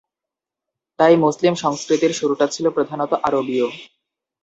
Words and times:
তাই 0.99 1.13
মুসলিম 1.17 1.53
সংস্কৃতির 1.55 2.13
শুরুটা 2.13 2.45
ছিল 2.47 2.65
প্রধানত 2.69 3.11
আরবীয়। 3.27 3.67